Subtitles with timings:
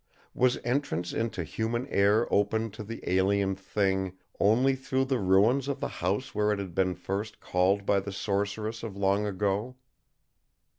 [0.33, 5.79] Was entrance into human air open to the alien Thing only through the ruins of
[5.79, 9.75] the house where It had first been called by the sorceress of long ago?